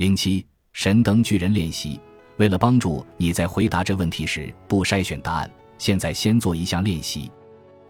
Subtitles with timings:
[0.00, 0.42] 零七
[0.72, 2.00] 神灯巨人练习。
[2.38, 7.30] 为了帮助你在回答这问题时不筛选答案，现在先做一项练习。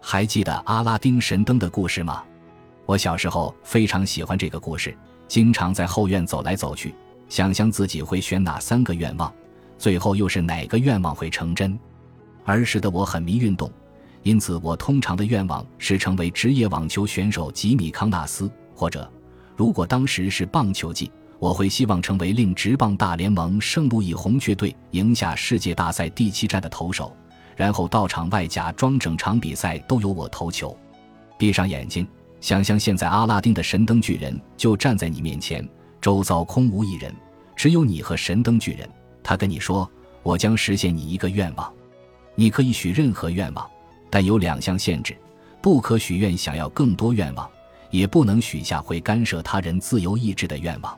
[0.01, 2.21] 还记得阿拉丁神灯的故事吗？
[2.85, 4.93] 我小时候非常喜欢这个故事，
[5.29, 6.93] 经常在后院走来走去，
[7.29, 9.33] 想象自己会选哪三个愿望，
[9.77, 11.79] 最后又是哪个愿望会成真。
[12.43, 13.71] 儿时的我很迷运动，
[14.23, 19.09] 因此我通常的愿望是成为职业网球选手吉米康纳斯，或者，
[19.55, 21.09] 如果当时是棒球季。
[21.41, 27.17] 我会希望成为令职棒大联盟圣路易红雀队赢下世界大赛第七战的投手，
[27.55, 30.77] 然后到场外假装整场比赛都由我投球。
[31.39, 32.07] 闭上眼睛，
[32.41, 35.67] 想象现在阿拉丁的神灯巨人就站在你面前，
[35.99, 37.11] 周遭空无一人，
[37.55, 38.87] 只有你和神灯巨人。
[39.23, 39.89] 他跟你说
[40.21, 41.73] ：“我将实现你一个愿望，
[42.35, 43.67] 你可以许任何愿望，
[44.11, 45.17] 但有两项限制：
[45.59, 47.49] 不可许愿想要更多愿望，
[47.89, 50.95] 也不能许下会干涉他人自由意志的愿望。”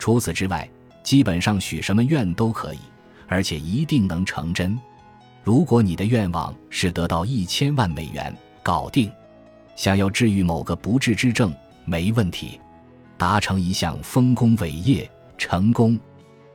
[0.00, 0.68] 除此之外，
[1.04, 2.78] 基本上许什么愿都可以，
[3.28, 4.76] 而且一定能成真。
[5.44, 9.10] 如果你的愿望是得到一千万美元，搞定；
[9.76, 12.58] 想要治愈某个不治之症，没问题；
[13.18, 16.00] 达成一项丰功伟业，成功。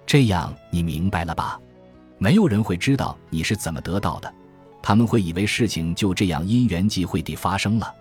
[0.08, 1.60] 这样你明白了吧？
[2.18, 4.34] 没有人会知道你是怎么得到的，
[4.82, 7.94] 他们会以为事情就这样因缘际会地发生了。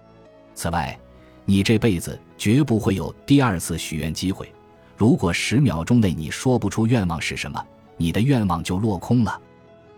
[0.55, 0.98] 此外，
[1.45, 4.50] 你这辈子绝不会有第二次许愿机会。
[4.97, 7.64] 如果十秒钟内你说不出愿望是什么，
[7.97, 9.41] 你的愿望就落空了。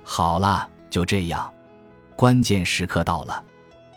[0.03, 1.53] 好了，就这样，
[2.15, 3.43] 关键时刻到了。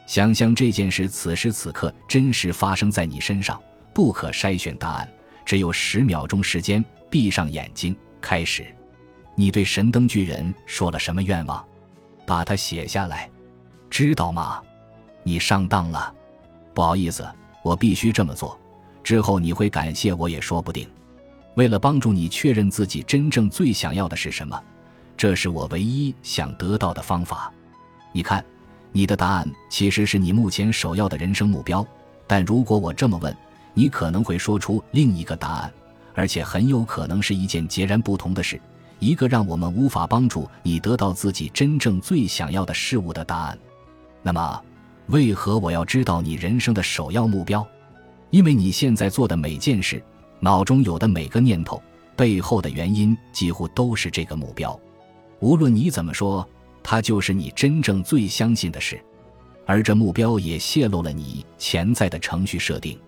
[0.05, 3.61] 想象这件事此时此刻真实发生在你身上，
[3.93, 5.09] 不可筛选答案，
[5.45, 6.83] 只有十秒钟时间。
[7.11, 8.63] 闭上眼睛，开始。
[9.33, 11.65] 你对神灯巨人说了什么愿望？
[12.23, 13.27] 把它写下来，
[13.89, 14.61] 知道吗？
[15.23, 16.13] 你上当了，
[16.71, 17.27] 不好意思，
[17.63, 18.59] 我必须这么做。
[19.09, 20.87] 之后你会感谢我也说不定。
[21.55, 24.63] 为了帮助你确认自己真正最想要的是什么，
[25.17, 27.51] 这是我唯一想得到的方法。
[28.13, 28.45] 你看，
[28.91, 31.83] 你的答案其实是你目前首要的人生目标。
[32.27, 33.35] 但如果我这么问，
[33.73, 35.73] 你可能会说出另一个答案，
[36.13, 38.61] 而且很有可能是一件截然不同的事，
[38.99, 43.57] 一个让我们无法帮助你得到自己真正最想要的事物的答案。
[44.21, 44.61] 那么，
[45.07, 47.67] 为何我要知道你人生的首要目标？
[48.31, 50.03] 因为你现在做的每件事，
[50.39, 51.81] 脑中有的每个念头，
[52.15, 54.79] 背后的原因几乎都是这个目标。
[55.39, 56.47] 无论你怎么说，
[56.83, 58.99] 它就是你真正最相信的事。
[59.65, 62.99] 而这目标也泄露了你潜在的程序设定。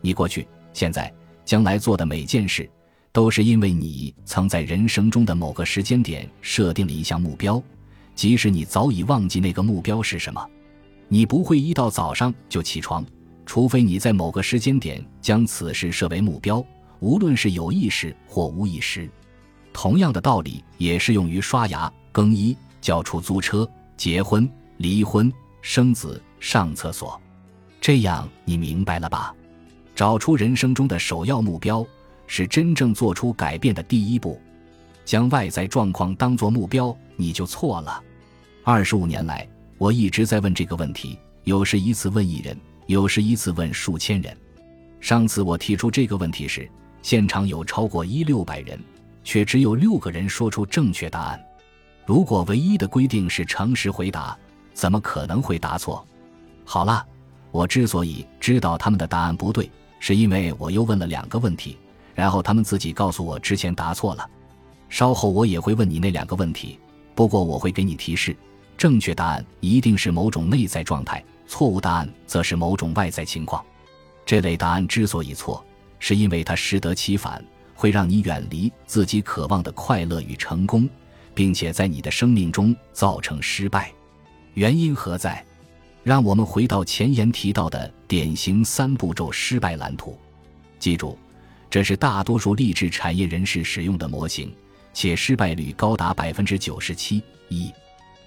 [0.00, 1.12] 你过去、现在、
[1.44, 2.68] 将来做的每件事，
[3.12, 7.62] 都是因为你曾在人生中的某个时间点设定了一项目标，
[8.14, 10.42] 即使你早已忘记那个目标是什么。
[11.08, 13.04] 你不会一到早上就起床。
[13.48, 16.62] 除非你在某个时间点将此事设为目标，
[17.00, 19.08] 无论是有意识或无意识。
[19.72, 23.66] 同样的道理也适用于刷牙、更衣、叫出租车、
[23.96, 25.32] 结婚、离婚、
[25.62, 27.18] 生子、上厕所。
[27.80, 29.34] 这样你明白了吧？
[29.94, 31.82] 找出人生中的首要目标，
[32.26, 34.38] 是真正做出改变的第一步。
[35.06, 38.02] 将外在状况当作目标，你就错了。
[38.62, 39.48] 二十五年来，
[39.78, 42.54] 我一直在问这个问题，有时一次问一人。
[42.88, 44.34] 有时一次问数千人。
[44.98, 46.66] 上次我提出这个问题时，
[47.02, 48.82] 现场有超过一六百人，
[49.22, 51.38] 却只有六个人说出正确答案。
[52.06, 54.34] 如果唯一的规定是诚实回答，
[54.72, 56.02] 怎么可能会答错？
[56.64, 57.04] 好了，
[57.50, 59.70] 我之所以知道他们的答案不对，
[60.00, 61.76] 是因为我又问了两个问题，
[62.14, 64.26] 然后他们自己告诉我之前答错了。
[64.88, 66.80] 稍后我也会问你那两个问题，
[67.14, 68.34] 不过我会给你提示：
[68.78, 71.22] 正确答案一定是某种内在状态。
[71.48, 73.64] 错误答案则是某种外在情况。
[74.24, 75.64] 这类答案之所以错，
[75.98, 77.42] 是因为它适得其反，
[77.74, 80.88] 会让你远离自己渴望的快乐与成功，
[81.34, 83.90] 并且在你的生命中造成失败。
[84.54, 85.42] 原因何在？
[86.04, 90.18] 让我们回到前言提到的典型三步骤失败蓝图。
[90.78, 91.18] 记住，
[91.68, 94.54] 这是大多数励志产业人士使用的模型，
[94.92, 97.22] 且失败率高达百分之九十七。
[97.48, 97.72] 一，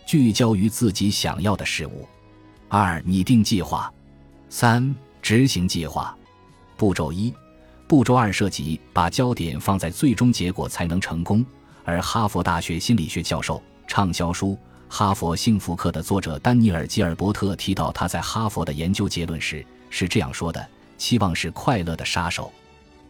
[0.05, 2.07] 聚焦于自己想要的事物。
[2.73, 3.91] 二、拟定计划；
[4.47, 6.17] 三、执行计划。
[6.77, 7.33] 步骤一：
[7.85, 11.45] 步骤二涉及把焦点放在最终结果才能成功。
[11.83, 14.51] 而哈佛大学心理学教授、畅销书
[14.87, 20.65] 《哈佛幸福课》的作者丹尼尔·吉尔伯特提到他在哈佛的研究结论时是这样说的
[20.97, 22.49] ：“期望是快乐的杀手。”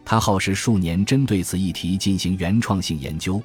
[0.04, 3.40] 他耗时数年针对此议题进行原创性研究。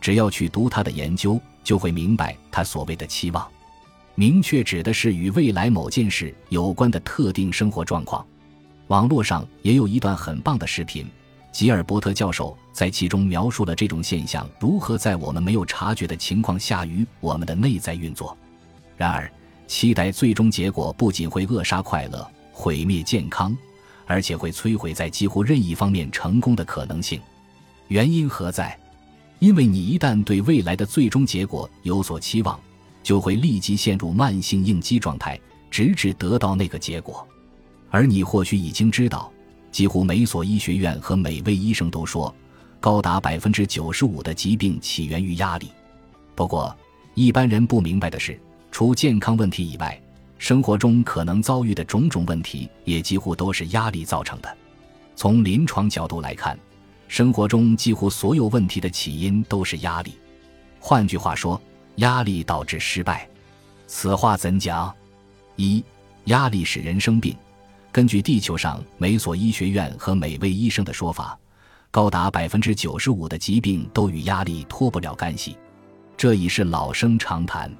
[0.00, 3.46] 只要去读他的研究，就会明白他所谓的期望。
[4.18, 8.26] 明确指的是与未来某件事有关的特定生活状况。
[8.88, 11.06] 网络上也有一段很棒的视频，
[11.52, 18.36] 吉尔伯特教授在其中描述了这种现象如何在我们没有察觉的情况下与我们的内在运作。
[18.96, 19.30] 然而，
[19.68, 23.56] 期待最终结果不仅会扼杀快乐、毁灭健康，
[24.04, 27.20] 而且会摧毁在几乎任意方面成功的可能性。
[27.86, 28.76] 原因何在？
[29.38, 32.58] 因为你一旦对未来的最终结果有所期望，
[33.08, 35.40] 就会立即陷入慢性应激状态，
[35.70, 37.26] 直至得到那个结果。
[37.88, 39.32] 而你或许已经知道。
[39.72, 42.34] 几乎每所医学院和每位医生都说，
[42.80, 45.68] 高达百分之九十五的疾病起源于压力。
[46.34, 46.76] 不过，
[47.14, 48.38] 一般人不明白的是，
[48.70, 49.98] 除健康问题以外，
[50.36, 54.54] 生活中可能遭遇的种种问题也几乎都是压力造成的。
[55.16, 56.58] 从临床角度来看，
[57.06, 60.12] 生活中几乎所有问题的起因都是压力。
[60.78, 61.58] 换句话说，
[61.98, 63.28] 压力导致失败。
[63.86, 64.92] 此话怎讲？
[65.56, 65.84] 一，
[66.24, 67.36] 压力使人生病。
[67.90, 71.38] 根据地球上每所医学院和每位医生的说法，
[71.90, 75.56] 高达百分之九十五的疾病都与压力脱不了干系，
[76.16, 77.74] 这已是老生常谈。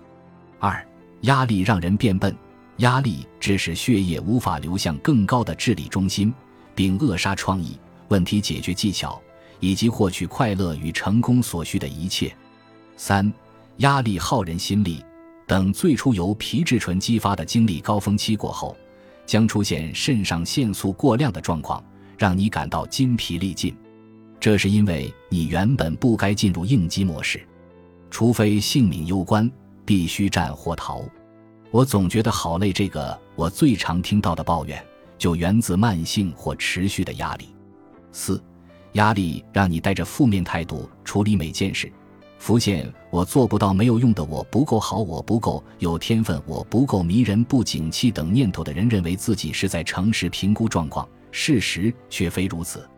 [0.58, 0.84] 二，
[1.22, 2.34] 压力让人变笨，
[2.78, 6.32] 压力致使血液无法流向更高的智力中心，
[6.74, 7.78] 并扼杀创意、
[8.08, 9.20] 问题解决技巧
[9.60, 12.34] 以及获取快乐与成功所需的一切。
[12.96, 13.32] 三，
[13.78, 15.04] 压力耗人心力，
[15.46, 18.76] 等最初由皮质醇激发的精力高峰期过后。
[19.24, 21.84] 将出现肾上腺素过量的状况，
[22.16, 23.76] 让你感到筋疲力尽。
[24.40, 27.46] 这是因为你原本不该进入应激模式，
[28.10, 29.50] 除非性命攸关，
[29.84, 31.02] 必须战或逃。
[31.70, 32.72] 我总觉得好累。
[32.72, 34.82] 这个我最常听到的抱怨，
[35.18, 37.50] 就源自慢性或持续的压力。
[38.10, 38.42] 四，
[38.92, 41.92] 压力让你带着负面态度处理每件事。
[42.38, 52.88] 浮现我做不到、没有用的、我不够好、我不够有天分、我不够迷人、不景气等念头的人，认为自己是在诚实评估状况，事实却非如此。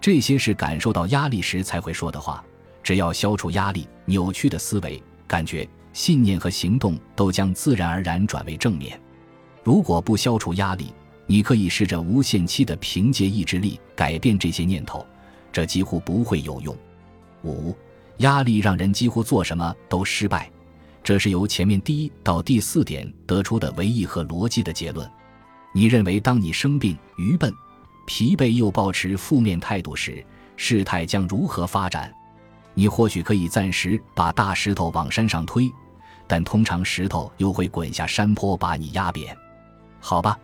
[0.00, 2.42] 这些是感受到压力时才会说的话。
[2.82, 8.98] 只要消除压力，扭曲的思维、感觉、信念和行动都将自然而然转为正面。
[9.62, 10.94] 如果不消除压力，
[11.26, 15.04] 你可以试着无限期的凭借意志力改变这些念头，
[15.52, 16.74] 这几乎不会有用。
[17.44, 17.76] 五。
[18.18, 20.50] 压力让人几乎做什么都失败，
[21.02, 25.08] 这是由前面第一到第四点得出的唯一和逻辑的结论。
[25.72, 27.52] 你认为，当你生病、愚笨、
[28.06, 30.24] 疲惫又保持负面态度时，
[30.56, 32.12] 事态将如何发展？
[32.74, 35.70] 你或许可以暂时把大石头往山上推，
[36.26, 39.36] 但通常石头又会滚下山坡把你压扁。
[40.00, 40.38] 好吧，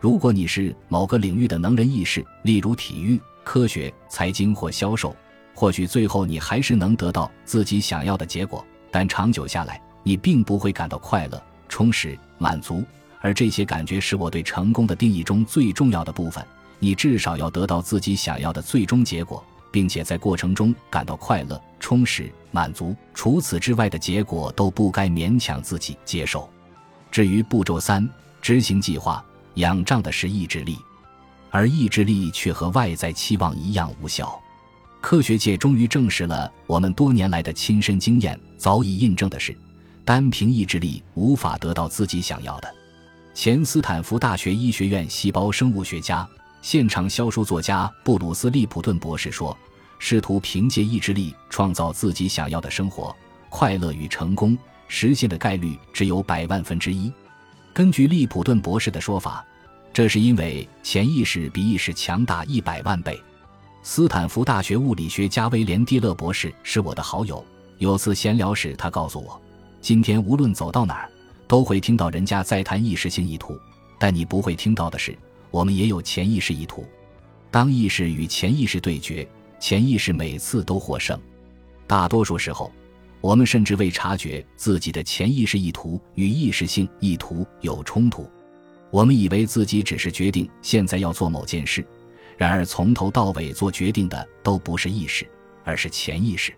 [0.00, 5.14] 如果你是某个领域的能人异士，例如体育、科学、财经或销售。
[5.60, 12.82] 或许最后你还是能得到自己想要的结果，但长久下来，你并不会感到快乐、充实、满足。
[13.20, 16.42] 而这些感觉是我对成功的定义中最重要的部分。
[16.78, 22.96] 你至少要得到自己想要的最终结果，并且在过程中感到快乐、充实、满足。
[23.12, 26.48] 除此之外的结果都不该勉强自己接受。
[27.10, 28.08] 至于步骤三，
[28.40, 29.22] 执行计划，
[29.56, 30.78] 仰仗的是意志力，
[31.50, 34.40] 而意志力却和外在期望一样无效。
[35.00, 39.56] 科学界终于证实了我们多年来的亲身经验早已印证的是，
[40.04, 42.72] 单凭意志力无法得到自己想要的。
[43.32, 46.28] 前斯坦福大学医学院细胞生物学家、
[46.60, 49.56] 现场销售作家布鲁斯·利普顿博士说
[49.98, 53.14] ：“试图凭借意志力创造自己想要的生活、
[53.48, 57.10] 快乐与成功，实现的概率只有百万分之一。”
[57.72, 59.44] 根据利普顿博士的说法，
[59.92, 63.18] 这是因为潜意识比意识强大一百万倍。
[63.82, 67.42] 斯坦福大学物理学家威廉·蒂勒博士是我的好友。
[67.78, 69.40] 有次闲聊时，他告诉我，
[69.80, 71.10] 今天无论走到哪儿，
[71.48, 73.58] 都会听到人家在谈意识性意图，
[73.98, 75.16] 但你不会听到的是，
[75.50, 76.84] 我们也有潜意识意图。
[77.50, 79.26] 当意识与潜意识对决，
[79.58, 81.18] 潜意识每次都获胜。
[81.86, 82.70] 大多数时候，
[83.22, 88.28] 我们甚至未察觉自己的潜意识意图与意识性意图有冲突。
[88.90, 91.82] 我们以为自己只是决定现在要做某件事。
[92.40, 95.28] 然而，从头到尾做决定的都不是意识，
[95.62, 96.54] 而是潜意识。